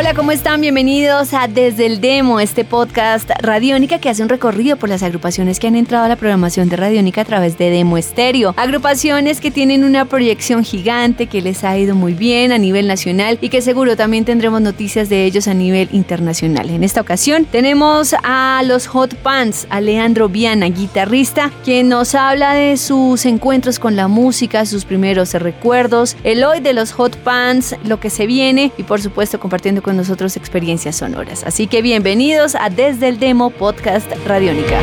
Hola, 0.00 0.14
¿cómo 0.14 0.32
están? 0.32 0.62
Bienvenidos 0.62 1.34
a 1.34 1.46
Desde 1.46 1.84
el 1.84 2.00
Demo, 2.00 2.40
este 2.40 2.64
podcast 2.64 3.28
Radiónica 3.42 3.98
que 3.98 4.08
hace 4.08 4.22
un 4.22 4.30
recorrido 4.30 4.78
por 4.78 4.88
las 4.88 5.02
agrupaciones 5.02 5.60
que 5.60 5.66
han 5.66 5.76
entrado 5.76 6.06
a 6.06 6.08
la 6.08 6.16
programación 6.16 6.70
de 6.70 6.76
Radiónica 6.76 7.20
a 7.20 7.24
través 7.26 7.58
de 7.58 7.68
Demo 7.68 7.98
Estéreo. 7.98 8.54
Agrupaciones 8.56 9.42
que 9.42 9.50
tienen 9.50 9.84
una 9.84 10.06
proyección 10.06 10.64
gigante, 10.64 11.26
que 11.26 11.42
les 11.42 11.64
ha 11.64 11.76
ido 11.76 11.94
muy 11.94 12.14
bien 12.14 12.50
a 12.50 12.56
nivel 12.56 12.86
nacional 12.86 13.36
y 13.42 13.50
que 13.50 13.60
seguro 13.60 13.94
también 13.94 14.24
tendremos 14.24 14.62
noticias 14.62 15.10
de 15.10 15.26
ellos 15.26 15.46
a 15.48 15.52
nivel 15.52 15.90
internacional. 15.92 16.70
En 16.70 16.82
esta 16.82 17.02
ocasión 17.02 17.44
tenemos 17.44 18.14
a 18.22 18.62
los 18.64 18.86
Hot 18.86 19.14
Pants, 19.16 19.66
a 19.68 19.82
Leandro 19.82 20.30
Viana, 20.30 20.64
guitarrista, 20.70 21.50
quien 21.62 21.90
nos 21.90 22.14
habla 22.14 22.54
de 22.54 22.78
sus 22.78 23.26
encuentros 23.26 23.78
con 23.78 23.96
la 23.96 24.08
música, 24.08 24.64
sus 24.64 24.86
primeros 24.86 25.34
recuerdos, 25.34 26.16
el 26.24 26.42
hoy 26.42 26.60
de 26.60 26.72
los 26.72 26.92
Hot 26.92 27.18
Pants, 27.18 27.76
lo 27.84 28.00
que 28.00 28.08
se 28.08 28.24
viene 28.26 28.72
y 28.78 28.84
por 28.84 29.02
supuesto 29.02 29.38
compartiendo 29.38 29.82
con 29.82 29.89
nosotros 29.96 30.36
experiencias 30.36 30.96
sonoras. 30.96 31.44
Así 31.44 31.66
que 31.66 31.82
bienvenidos 31.82 32.54
a 32.54 32.70
Desde 32.70 33.08
el 33.08 33.18
Demo 33.18 33.50
Podcast 33.50 34.10
Radiónica. 34.26 34.78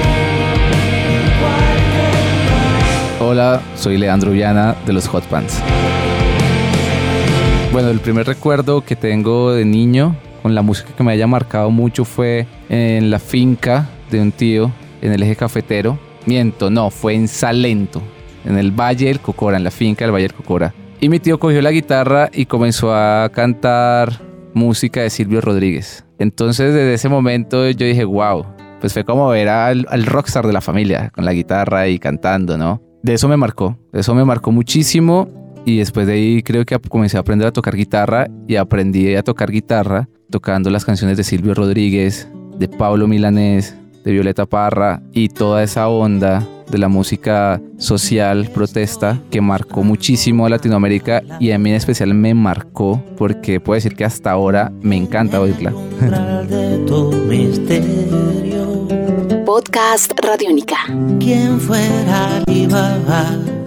Hola, 3.20 3.62
soy 3.76 3.98
Leandro 3.98 4.32
Viana 4.32 4.76
de 4.86 4.94
los 4.94 5.08
Hot 5.08 5.24
Pants. 5.26 5.62
Bueno, 7.72 7.90
el 7.90 8.00
primer 8.00 8.26
recuerdo 8.26 8.82
que 8.82 8.96
tengo 8.96 9.52
de 9.52 9.66
niño 9.66 10.16
con 10.42 10.56
la 10.56 10.62
música 10.62 10.92
que 10.96 11.04
me 11.04 11.12
haya 11.12 11.28
marcado 11.28 11.70
mucho 11.70 12.06
fue 12.06 12.48
en 12.70 13.10
la 13.10 13.20
finca 13.20 13.90
de 14.10 14.22
un 14.22 14.32
tío 14.32 14.72
en 15.02 15.12
el 15.12 15.24
eje 15.24 15.36
cafetero. 15.36 16.00
Miento, 16.26 16.70
no, 16.70 16.90
fue 16.90 17.16
en 17.16 17.28
Salento, 17.28 18.02
en 18.46 18.58
el 18.58 18.72
Valle 18.72 19.08
del 19.08 19.20
Cocora, 19.20 19.58
en 19.58 19.64
la 19.64 19.72
finca 19.72 20.06
del 20.06 20.14
Valle 20.14 20.28
del 20.28 20.34
Cocora. 20.34 20.74
Y 21.00 21.10
mi 21.10 21.20
tío 21.20 21.40
cogió 21.40 21.62
la 21.62 21.72
guitarra 21.72 22.30
y 22.34 22.46
comenzó 22.46 22.94
a 22.94 23.30
cantar 23.34 24.27
música 24.54 25.02
de 25.02 25.10
Silvio 25.10 25.42
Rodríguez. 25.42 26.06
Entonces 26.20 26.74
desde 26.74 26.94
ese 26.94 27.10
momento 27.10 27.70
yo 27.70 27.86
dije, 27.86 28.04
wow, 28.04 28.46
pues 28.80 28.94
fue 28.94 29.04
como 29.04 29.30
ver 29.30 29.50
al, 29.50 29.86
al, 29.90 30.06
rockstar 30.06 30.46
de 30.48 30.54
la 30.54 30.62
familia 30.62 31.12
con 31.14 31.26
la 31.26 31.34
guitarra 31.34 31.88
y 31.88 32.00
cantando, 32.00 32.58
¿no? 32.58 32.82
De 33.04 33.14
eso 33.14 33.28
me 33.28 33.38
marcó, 33.38 33.78
eso 33.94 34.14
me 34.16 34.26
marcó 34.26 34.52
muchísimo 34.52 35.30
y 35.66 35.78
después 35.78 36.08
de 36.08 36.14
ahí 36.14 36.44
creo 36.44 36.66
que 36.66 36.80
comencé 36.80 37.18
a 37.18 37.20
aprender 37.20 37.48
a 37.48 37.52
tocar 37.52 37.76
guitarra 37.76 38.28
y 38.48 38.56
aprendí 38.56 39.16
a 39.16 39.24
tocar 39.24 39.52
guitarra 39.52 40.08
tocando 40.30 40.70
las 40.70 40.86
canciones 40.86 41.18
de 41.18 41.24
Silvio 41.24 41.54
Rodríguez, 41.54 42.30
de 42.58 42.68
Pablo 42.68 43.08
Milanés, 43.08 43.76
de 44.08 44.14
Violeta 44.14 44.46
Parra 44.46 45.02
y 45.12 45.28
toda 45.28 45.62
esa 45.62 45.90
onda 45.90 46.48
de 46.72 46.78
la 46.78 46.88
música 46.88 47.62
social, 47.78 48.50
protesta, 48.54 49.20
que 49.30 49.42
marcó 49.42 49.84
muchísimo 49.84 50.46
a 50.46 50.50
Latinoamérica 50.50 51.22
y 51.42 51.52
a 51.52 51.60
mí 51.60 51.72
en 51.72 51.76
especial 51.76 52.14
me 52.14 52.34
marcó 52.34 53.04
porque 53.18 53.60
puedo 53.60 53.76
decir 53.76 53.96
que 53.96 54.06
hasta 54.06 54.32
ahora 54.32 54.72
me 54.82 54.96
encanta 54.96 55.42
oírla. 55.42 55.74
Podcast 59.46 60.14
Radiónica. 60.24 60.78
¿Quién 61.20 61.60
fuera 61.60 62.42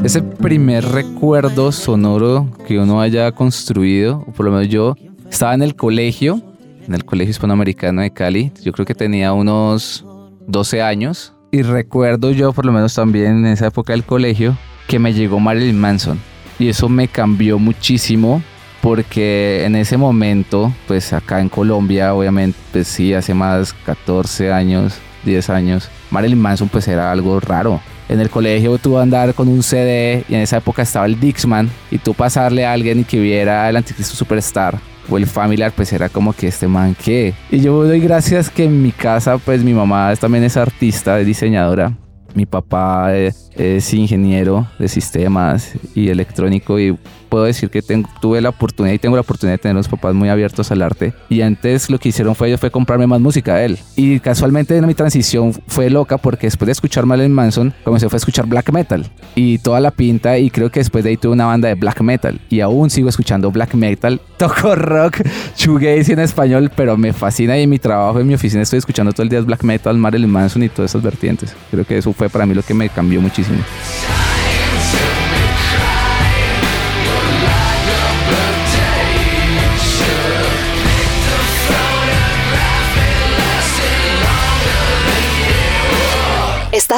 Ese 0.02 0.22
primer 0.22 0.86
recuerdo 0.86 1.70
sonoro 1.70 2.48
que 2.66 2.78
uno 2.78 3.02
haya 3.02 3.30
construido, 3.32 4.24
o 4.26 4.32
por 4.32 4.46
lo 4.46 4.52
menos 4.52 4.68
yo, 4.68 4.96
estaba 5.30 5.52
en 5.52 5.60
el 5.60 5.76
colegio, 5.76 6.40
en 6.88 6.94
el 6.94 7.04
Colegio 7.04 7.30
Hispanoamericano 7.30 8.00
de 8.00 8.10
Cali. 8.10 8.52
Yo 8.62 8.72
creo 8.72 8.86
que 8.86 8.94
tenía 8.94 9.34
unos 9.34 10.06
12 10.46 10.82
años 10.82 11.34
y 11.52 11.62
recuerdo 11.62 12.30
yo, 12.30 12.52
por 12.52 12.64
lo 12.64 12.72
menos 12.72 12.94
también 12.94 13.38
en 13.38 13.46
esa 13.46 13.66
época 13.66 13.92
del 13.92 14.04
colegio, 14.04 14.56
que 14.86 14.98
me 14.98 15.12
llegó 15.12 15.40
Marilyn 15.40 15.78
Manson. 15.78 16.20
Y 16.58 16.68
eso 16.68 16.88
me 16.88 17.08
cambió 17.08 17.58
muchísimo 17.58 18.42
porque 18.80 19.64
en 19.64 19.76
ese 19.76 19.96
momento, 19.96 20.72
pues 20.86 21.12
acá 21.12 21.40
en 21.40 21.48
Colombia, 21.48 22.14
obviamente, 22.14 22.58
pues 22.72 22.88
sí, 22.88 23.12
hace 23.14 23.34
más 23.34 23.72
14 23.72 24.52
años, 24.52 24.98
10 25.24 25.50
años, 25.50 25.90
Marilyn 26.10 26.40
Manson 26.40 26.68
pues 26.68 26.86
era 26.88 27.10
algo 27.10 27.40
raro. 27.40 27.80
En 28.08 28.20
el 28.20 28.30
colegio 28.30 28.78
tú 28.78 28.98
andar 28.98 29.34
con 29.34 29.48
un 29.48 29.62
CD 29.62 30.24
y 30.28 30.34
en 30.34 30.40
esa 30.40 30.56
época 30.56 30.82
estaba 30.82 31.06
el 31.06 31.20
Dixman 31.20 31.70
y 31.90 31.98
tú 31.98 32.12
pasarle 32.12 32.66
a 32.66 32.72
alguien 32.72 33.00
y 33.00 33.04
que 33.04 33.20
viera 33.20 33.68
el 33.68 33.76
Anticristo 33.76 34.16
Superstar 34.16 34.78
el 35.18 35.26
familiar, 35.26 35.72
pues 35.74 35.92
era 35.92 36.08
como 36.08 36.32
que 36.32 36.48
este 36.48 36.68
man 36.68 36.94
que. 36.94 37.34
Y 37.50 37.60
yo 37.60 37.84
doy 37.84 38.00
gracias 38.00 38.50
que 38.50 38.64
en 38.64 38.82
mi 38.82 38.92
casa, 38.92 39.38
pues 39.38 39.62
mi 39.62 39.74
mamá 39.74 40.14
también 40.16 40.44
es 40.44 40.56
artista, 40.56 41.18
es 41.20 41.26
diseñadora. 41.26 41.96
Mi 42.34 42.46
papá 42.46 43.14
es 43.14 43.92
ingeniero 43.92 44.68
de 44.78 44.88
sistemas 44.88 45.72
y 45.94 46.10
electrónico 46.10 46.78
y 46.78 46.96
puedo 47.30 47.44
decir 47.44 47.70
que 47.70 47.80
tengo, 47.80 48.08
tuve 48.20 48.40
la 48.40 48.50
oportunidad 48.50 48.94
y 48.94 48.98
tengo 48.98 49.16
la 49.16 49.22
oportunidad 49.22 49.54
de 49.54 49.58
tener 49.58 49.76
unos 49.76 49.88
papás 49.88 50.14
muy 50.14 50.28
abiertos 50.28 50.70
al 50.70 50.82
arte. 50.82 51.14
Y 51.30 51.40
antes 51.40 51.88
lo 51.88 51.98
que 51.98 52.10
hicieron 52.10 52.34
fue, 52.34 52.58
fue 52.58 52.70
comprarme 52.70 53.06
más 53.06 53.20
música 53.20 53.56
de 53.56 53.66
él. 53.66 53.78
Y 53.96 54.20
casualmente 54.20 54.76
en 54.76 54.86
mi 54.86 54.94
transición 54.94 55.54
fue 55.68 55.88
loca 55.88 56.18
porque 56.18 56.48
después 56.48 56.66
de 56.66 56.72
escuchar 56.72 57.06
Marilyn 57.06 57.32
Manson, 57.32 57.72
comencé 57.84 58.06
a 58.12 58.16
escuchar 58.16 58.46
black 58.46 58.72
metal. 58.72 59.10
Y 59.34 59.58
toda 59.58 59.80
la 59.80 59.92
pinta 59.92 60.36
y 60.38 60.50
creo 60.50 60.70
que 60.70 60.80
después 60.80 61.04
de 61.04 61.10
ahí 61.10 61.16
tuve 61.16 61.32
una 61.32 61.46
banda 61.46 61.68
de 61.68 61.74
black 61.74 62.00
metal. 62.02 62.40
Y 62.50 62.60
aún 62.60 62.90
sigo 62.90 63.08
escuchando 63.08 63.50
black 63.50 63.74
metal. 63.74 64.20
Toco 64.36 64.74
rock, 64.74 65.22
shoegaze 65.56 66.12
en 66.12 66.18
español, 66.18 66.70
pero 66.74 66.96
me 66.96 67.12
fascina 67.12 67.56
y 67.58 67.62
en 67.62 67.70
mi 67.70 67.78
trabajo, 67.78 68.20
en 68.20 68.26
mi 68.26 68.34
oficina 68.34 68.62
estoy 68.62 68.78
escuchando 68.78 69.12
todo 69.12 69.22
el 69.22 69.28
día 69.28 69.40
black 69.40 69.62
metal, 69.62 69.96
Marilyn 69.96 70.30
Manson 70.30 70.62
y 70.64 70.68
todas 70.68 70.90
esas 70.90 71.02
vertientes. 71.02 71.54
Creo 71.70 71.84
que 71.84 71.98
eso 71.98 72.12
fue 72.12 72.28
para 72.28 72.46
mí 72.46 72.54
lo 72.54 72.62
que 72.62 72.74
me 72.74 72.88
cambió 72.88 73.20
muchísimo. 73.20 73.58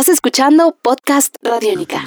Estás 0.03 0.15
escuchando 0.15 0.77
Podcast 0.83 1.37
Radiónica. 1.45 2.03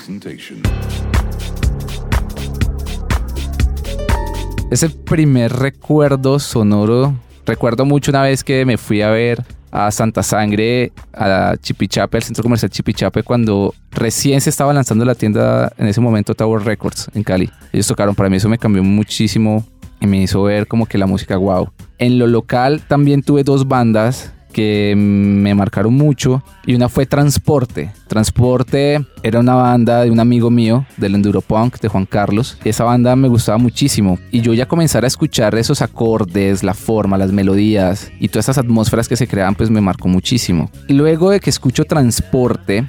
Ese 4.69 4.89
primer 4.89 5.53
recuerdo 5.53 6.39
sonoro, 6.39 7.13
recuerdo 7.45 7.85
mucho 7.85 8.11
una 8.11 8.21
vez 8.21 8.43
que 8.43 8.65
me 8.65 8.77
fui 8.77 9.01
a 9.01 9.11
ver 9.11 9.45
a 9.71 9.89
Santa 9.91 10.23
Sangre, 10.23 10.91
a 11.13 11.55
Chipichape, 11.57 12.17
al 12.17 12.23
centro 12.23 12.43
comercial 12.43 12.69
Chipichape, 12.69 13.23
cuando 13.23 13.73
recién 13.91 14.41
se 14.41 14.49
estaba 14.49 14.73
lanzando 14.73 15.05
la 15.05 15.15
tienda 15.15 15.71
en 15.77 15.87
ese 15.87 16.01
momento 16.01 16.35
Tower 16.35 16.65
Records 16.65 17.09
en 17.13 17.23
Cali. 17.23 17.49
Ellos 17.71 17.87
tocaron, 17.87 18.13
para 18.13 18.29
mí 18.29 18.35
eso 18.35 18.49
me 18.49 18.57
cambió 18.57 18.83
muchísimo 18.83 19.65
y 20.01 20.07
me 20.07 20.21
hizo 20.21 20.43
ver 20.43 20.67
como 20.67 20.85
que 20.85 20.97
la 20.97 21.05
música 21.05 21.37
wow. 21.37 21.71
En 21.97 22.19
lo 22.19 22.27
local 22.27 22.83
también 22.89 23.23
tuve 23.23 23.45
dos 23.45 23.69
bandas 23.69 24.33
que 24.55 24.93
me 24.95 25.53
marcaron 25.53 25.93
mucho 25.93 26.41
y 26.65 26.75
una 26.75 26.87
fue 26.87 27.05
Transporte. 27.05 27.91
Transporte 28.07 29.05
era 29.21 29.41
una 29.41 29.55
banda 29.55 30.03
de 30.03 30.09
un 30.09 30.21
amigo 30.21 30.49
mío 30.49 30.85
del 30.95 31.15
Enduropunk 31.15 31.77
de 31.81 31.89
Juan 31.89 32.05
Carlos. 32.05 32.57
Esa 32.63 32.85
banda 32.85 33.17
me 33.17 33.27
gustaba 33.27 33.57
muchísimo 33.57 34.17
y 34.31 34.39
yo 34.39 34.53
ya 34.53 34.65
comenzar 34.65 35.03
a 35.03 35.07
escuchar 35.07 35.55
esos 35.55 35.81
acordes, 35.81 36.63
la 36.63 36.73
forma, 36.73 37.17
las 37.17 37.33
melodías 37.33 38.13
y 38.17 38.29
todas 38.29 38.45
esas 38.45 38.59
atmósferas 38.59 39.09
que 39.09 39.17
se 39.17 39.27
creaban 39.27 39.55
pues 39.55 39.69
me 39.69 39.81
marcó 39.81 40.07
muchísimo. 40.07 40.71
Luego 40.87 41.31
de 41.31 41.41
que 41.41 41.49
escucho 41.49 41.83
Transporte 41.83 42.85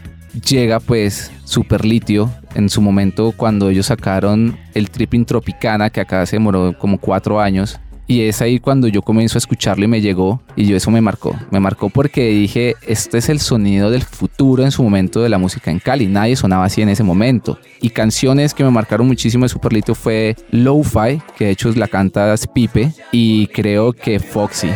llega 0.48 0.78
pues 0.78 1.32
Super 1.42 1.84
Litio 1.84 2.30
en 2.54 2.68
su 2.68 2.80
momento 2.80 3.32
cuando 3.36 3.70
ellos 3.70 3.86
sacaron 3.86 4.56
el 4.74 4.88
Tripping 4.88 5.24
Tropicana 5.24 5.90
que 5.90 6.00
acá 6.00 6.24
se 6.26 6.36
demoró 6.36 6.78
como 6.78 6.98
cuatro 6.98 7.40
años 7.40 7.80
y 8.06 8.22
es 8.22 8.40
ahí 8.40 8.60
cuando 8.60 8.86
yo 8.88 9.02
comienzo 9.02 9.36
a 9.36 9.40
escucharlo 9.40 9.84
y 9.84 9.88
me 9.88 10.00
llegó 10.00 10.40
y 10.54 10.66
yo 10.66 10.76
eso 10.76 10.90
me 10.90 11.00
marcó. 11.00 11.34
Me 11.50 11.60
marcó 11.60 11.90
porque 11.90 12.28
dije, 12.28 12.76
este 12.86 13.18
es 13.18 13.28
el 13.28 13.40
sonido 13.40 13.90
del 13.90 14.04
futuro 14.04 14.62
en 14.62 14.70
su 14.70 14.82
momento 14.82 15.22
de 15.22 15.28
la 15.28 15.38
música 15.38 15.70
en 15.70 15.80
Cali. 15.80 16.06
Nadie 16.06 16.36
sonaba 16.36 16.64
así 16.64 16.82
en 16.82 16.88
ese 16.88 17.02
momento. 17.02 17.58
Y 17.80 17.90
canciones 17.90 18.54
que 18.54 18.62
me 18.62 18.70
marcaron 18.70 19.06
muchísimo 19.06 19.44
de 19.44 19.48
Superlito 19.48 19.94
fue 19.94 20.36
Lo-Fi, 20.50 21.20
que 21.36 21.46
de 21.46 21.50
hecho 21.50 21.70
la 21.72 21.88
canta 21.88 22.34
Pipe, 22.54 22.92
y 23.10 23.48
creo 23.48 23.92
que 23.92 24.20
Foxy. 24.20 24.70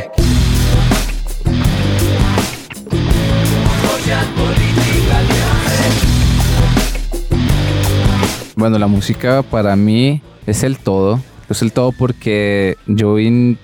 Bueno, 8.57 8.79
la 8.79 8.89
música 8.89 9.43
para 9.43 9.75
mí 9.77 10.21
es 10.47 10.65
el 10.65 10.77
todo 10.79 11.21
el 11.63 11.73
todo 11.73 11.93
porque 11.93 12.77
yo 12.87 13.17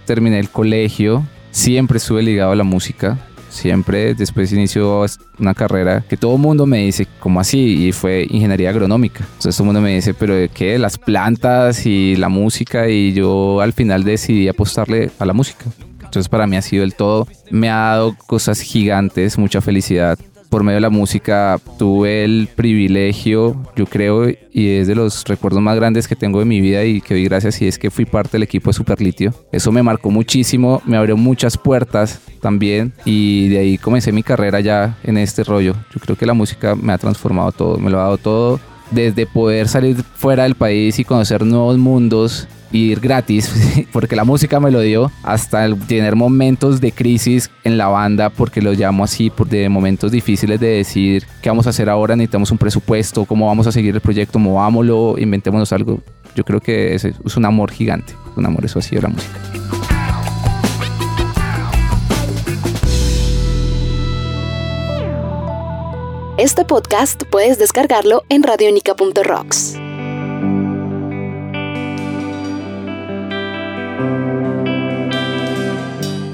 terminé 0.04 0.38
el 0.38 0.50
colegio, 0.50 1.24
siempre 1.50 1.98
estuve 1.98 2.22
ligado 2.22 2.52
a 2.52 2.56
la 2.56 2.64
música, 2.64 3.18
siempre 3.48 4.14
después 4.14 4.52
inició 4.52 5.04
una 5.38 5.54
carrera 5.54 6.04
que 6.08 6.16
todo 6.16 6.34
el 6.34 6.40
mundo 6.40 6.66
me 6.66 6.78
dice, 6.78 7.06
¿cómo 7.18 7.40
así? 7.40 7.86
Y 7.86 7.92
fue 7.92 8.26
ingeniería 8.28 8.70
agronómica. 8.70 9.20
Entonces 9.24 9.56
todo 9.56 9.64
el 9.64 9.66
mundo 9.66 9.80
me 9.80 9.94
dice, 9.94 10.14
¿pero 10.14 10.34
de 10.34 10.48
qué? 10.48 10.78
Las 10.78 10.98
plantas 10.98 11.86
y 11.86 12.16
la 12.16 12.28
música 12.28 12.88
y 12.88 13.12
yo 13.12 13.60
al 13.60 13.72
final 13.72 14.04
decidí 14.04 14.48
apostarle 14.48 15.10
a 15.18 15.24
la 15.24 15.32
música. 15.32 15.64
Entonces 16.02 16.28
para 16.28 16.46
mí 16.46 16.56
ha 16.56 16.62
sido 16.62 16.84
el 16.84 16.94
todo, 16.94 17.26
me 17.50 17.70
ha 17.70 17.76
dado 17.76 18.16
cosas 18.26 18.60
gigantes, 18.60 19.38
mucha 19.38 19.60
felicidad, 19.60 20.18
por 20.56 20.64
medio 20.64 20.76
de 20.76 20.80
la 20.80 20.88
música 20.88 21.60
tuve 21.78 22.24
el 22.24 22.48
privilegio, 22.56 23.62
yo 23.76 23.84
creo, 23.84 24.26
y 24.26 24.68
es 24.70 24.86
de 24.86 24.94
los 24.94 25.22
recuerdos 25.24 25.60
más 25.60 25.76
grandes 25.76 26.08
que 26.08 26.16
tengo 26.16 26.38
de 26.38 26.46
mi 26.46 26.62
vida 26.62 26.82
y 26.82 27.02
que 27.02 27.12
doy 27.12 27.24
gracias 27.24 27.60
y 27.60 27.68
es 27.68 27.78
que 27.78 27.90
fui 27.90 28.06
parte 28.06 28.30
del 28.32 28.44
equipo 28.44 28.70
de 28.70 28.72
Superlitio. 28.72 29.34
Eso 29.52 29.70
me 29.70 29.82
marcó 29.82 30.10
muchísimo, 30.10 30.80
me 30.86 30.96
abrió 30.96 31.18
muchas 31.18 31.58
puertas 31.58 32.22
también 32.40 32.94
y 33.04 33.50
de 33.50 33.58
ahí 33.58 33.76
comencé 33.76 34.12
mi 34.12 34.22
carrera 34.22 34.60
ya 34.60 34.96
en 35.02 35.18
este 35.18 35.44
rollo. 35.44 35.74
Yo 35.92 36.00
creo 36.00 36.16
que 36.16 36.24
la 36.24 36.32
música 36.32 36.74
me 36.74 36.94
ha 36.94 36.96
transformado 36.96 37.52
todo, 37.52 37.76
me 37.76 37.90
lo 37.90 37.98
ha 37.98 38.04
dado 38.04 38.16
todo 38.16 38.58
desde 38.90 39.26
poder 39.26 39.68
salir 39.68 39.96
fuera 40.14 40.44
del 40.44 40.54
país 40.54 40.98
y 40.98 41.04
conocer 41.04 41.44
nuevos 41.44 41.76
mundos 41.76 42.48
ir 42.72 43.00
gratis, 43.00 43.50
porque 43.92 44.16
la 44.16 44.24
música 44.24 44.60
me 44.60 44.70
lo 44.70 44.80
dio, 44.80 45.10
hasta 45.22 45.74
tener 45.74 46.16
momentos 46.16 46.80
de 46.80 46.92
crisis 46.92 47.50
en 47.64 47.78
la 47.78 47.88
banda, 47.88 48.30
porque 48.30 48.60
lo 48.62 48.72
llamo 48.72 49.04
así, 49.04 49.30
por 49.30 49.48
de 49.48 49.68
momentos 49.68 50.10
difíciles 50.10 50.60
de 50.60 50.68
decir 50.68 51.26
qué 51.42 51.48
vamos 51.48 51.66
a 51.66 51.70
hacer 51.70 51.88
ahora, 51.88 52.16
necesitamos 52.16 52.50
un 52.50 52.58
presupuesto, 52.58 53.24
cómo 53.24 53.46
vamos 53.46 53.66
a 53.66 53.72
seguir 53.72 53.94
el 53.94 54.00
proyecto, 54.00 54.38
movámoslo, 54.38 55.16
inventémonos 55.18 55.72
algo. 55.72 56.00
Yo 56.34 56.44
creo 56.44 56.60
que 56.60 56.94
es, 56.94 57.04
es 57.04 57.36
un 57.36 57.44
amor 57.44 57.70
gigante, 57.70 58.14
un 58.36 58.46
amor, 58.46 58.64
eso 58.64 58.78
ha 58.78 58.82
sido 58.82 59.02
la 59.02 59.08
música. 59.08 59.40
Este 66.38 66.66
podcast 66.66 67.22
puedes 67.30 67.58
descargarlo 67.58 68.24
en 68.28 68.42
radionica.rocks. 68.42 69.85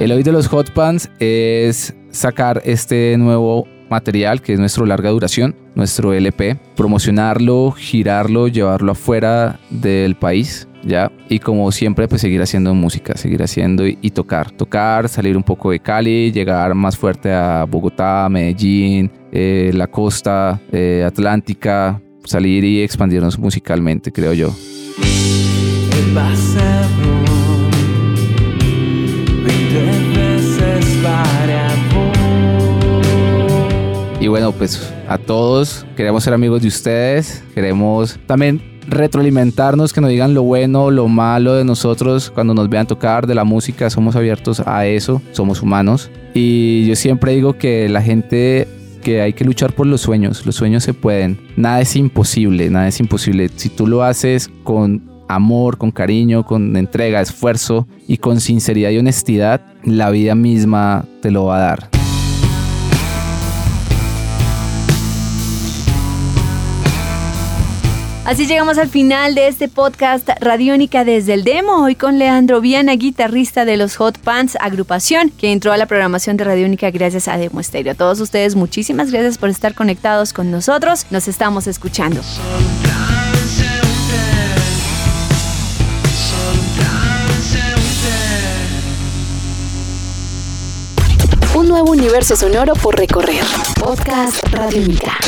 El 0.02 0.10
hoy 0.10 0.24
de 0.24 0.32
los 0.32 0.48
hot 0.48 0.72
pants 0.72 1.08
es 1.20 1.94
sacar 2.10 2.60
este 2.64 3.16
nuevo 3.16 3.68
material 3.88 4.42
que 4.42 4.54
es 4.54 4.58
nuestro 4.58 4.84
larga 4.84 5.10
duración, 5.10 5.54
nuestro 5.76 6.12
LP, 6.12 6.58
promocionarlo, 6.74 7.70
girarlo, 7.70 8.48
llevarlo 8.48 8.90
afuera 8.90 9.60
del 9.70 10.16
país, 10.16 10.66
¿ya? 10.82 11.12
Y 11.28 11.38
como 11.38 11.70
siempre, 11.70 12.08
pues 12.08 12.20
seguir 12.20 12.42
haciendo 12.42 12.74
música, 12.74 13.16
seguir 13.16 13.44
haciendo 13.44 13.86
y, 13.86 14.10
tocar, 14.10 14.50
tocar, 14.50 15.08
salir 15.08 15.36
un 15.36 15.44
poco 15.44 15.70
de 15.70 15.78
Cali, 15.78 16.32
llegar 16.32 16.74
más 16.74 16.96
fuerte 16.96 17.32
a 17.32 17.64
Bogotá, 17.64 18.28
Medellín, 18.28 19.08
eh, 19.30 19.70
la 19.72 19.86
costa 19.86 20.60
eh, 20.72 21.04
atlántica, 21.06 22.02
salir 22.24 22.64
y 22.64 22.82
expandirnos 22.82 23.38
musicalmente, 23.38 24.10
creo 24.10 24.32
yo. 24.32 24.52
Y 24.98 26.12
bueno, 34.42 34.58
pues 34.58 34.92
a 35.08 35.18
todos 35.18 35.86
queremos 35.96 36.24
ser 36.24 36.34
amigos 36.34 36.62
de 36.62 36.66
ustedes, 36.66 37.44
queremos 37.54 38.18
también 38.26 38.60
retroalimentarnos, 38.88 39.92
que 39.92 40.00
nos 40.00 40.10
digan 40.10 40.34
lo 40.34 40.42
bueno, 40.42 40.90
lo 40.90 41.06
malo 41.06 41.54
de 41.54 41.64
nosotros 41.64 42.28
cuando 42.28 42.52
nos 42.52 42.68
vean 42.68 42.88
tocar 42.88 43.28
de 43.28 43.36
la 43.36 43.44
música, 43.44 43.88
somos 43.88 44.16
abiertos 44.16 44.60
a 44.66 44.84
eso, 44.84 45.22
somos 45.30 45.62
humanos. 45.62 46.10
Y 46.34 46.86
yo 46.86 46.96
siempre 46.96 47.34
digo 47.34 47.56
que 47.56 47.88
la 47.88 48.02
gente 48.02 48.66
que 49.00 49.20
hay 49.20 49.32
que 49.32 49.44
luchar 49.44 49.74
por 49.74 49.86
los 49.86 50.00
sueños, 50.00 50.44
los 50.44 50.56
sueños 50.56 50.82
se 50.82 50.92
pueden, 50.92 51.38
nada 51.56 51.80
es 51.80 51.94
imposible, 51.94 52.68
nada 52.68 52.88
es 52.88 52.98
imposible. 52.98 53.48
Si 53.54 53.68
tú 53.68 53.86
lo 53.86 54.02
haces 54.02 54.50
con 54.64 55.08
amor, 55.28 55.78
con 55.78 55.92
cariño, 55.92 56.44
con 56.44 56.76
entrega, 56.76 57.20
esfuerzo 57.20 57.86
y 58.08 58.16
con 58.16 58.40
sinceridad 58.40 58.90
y 58.90 58.98
honestidad, 58.98 59.60
la 59.84 60.10
vida 60.10 60.34
misma 60.34 61.04
te 61.20 61.30
lo 61.30 61.44
va 61.44 61.58
a 61.58 61.60
dar. 61.60 62.01
Así 68.24 68.46
llegamos 68.46 68.78
al 68.78 68.88
final 68.88 69.34
de 69.34 69.48
este 69.48 69.66
podcast 69.66 70.28
Radiónica 70.40 71.04
desde 71.04 71.34
el 71.34 71.42
demo, 71.42 71.82
hoy 71.82 71.96
con 71.96 72.20
Leandro 72.20 72.60
Viana, 72.60 72.94
guitarrista 72.94 73.64
de 73.64 73.76
los 73.76 73.96
Hot 73.96 74.16
Pants, 74.18 74.56
agrupación 74.60 75.30
que 75.30 75.50
entró 75.50 75.72
a 75.72 75.76
la 75.76 75.86
programación 75.86 76.36
de 76.36 76.44
Radiónica 76.44 76.92
gracias 76.92 77.26
a 77.26 77.36
Demo 77.36 77.58
Estéreo. 77.58 77.92
A 77.92 77.96
todos 77.96 78.20
ustedes, 78.20 78.54
muchísimas 78.54 79.10
gracias 79.10 79.38
por 79.38 79.48
estar 79.48 79.74
conectados 79.74 80.32
con 80.32 80.52
nosotros. 80.52 81.04
Nos 81.10 81.26
estamos 81.26 81.66
escuchando. 81.66 82.20
Un 91.56 91.68
nuevo 91.68 91.90
universo 91.90 92.36
sonoro 92.36 92.74
por 92.74 92.96
recorrer. 92.96 93.42
Podcast 93.80 94.46
Radiónica. 94.52 95.18